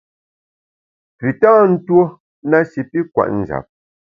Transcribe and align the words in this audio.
Pü 1.17 1.27
tâ 1.41 1.51
ntuo 1.71 2.03
na 2.49 2.57
shi 2.71 2.81
pi 2.89 2.99
kwet 3.13 3.29
njap. 3.39 3.65